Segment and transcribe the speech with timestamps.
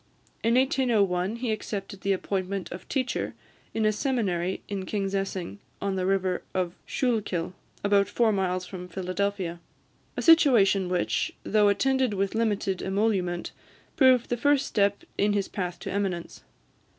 [0.43, 3.35] In 1801, he accepted the appointment of teacher
[3.71, 6.41] in a seminary in Kingsessing, on the river
[6.87, 9.59] Schuylkill, about four miles from Philadelphia,
[10.17, 13.51] a situation which, though attended with limited emolument,
[13.95, 16.41] proved the first step in his path to eminence.